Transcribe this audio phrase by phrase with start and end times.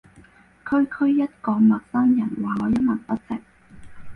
[0.67, 3.39] 區區一個陌生人話我一文不值